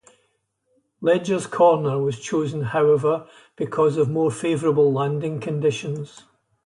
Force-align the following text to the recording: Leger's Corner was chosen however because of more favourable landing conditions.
Leger's 0.99 1.45
Corner 1.45 2.01
was 2.01 2.19
chosen 2.19 2.63
however 2.63 3.27
because 3.55 3.97
of 3.97 4.09
more 4.09 4.31
favourable 4.31 4.91
landing 4.91 5.39
conditions. 5.39 6.23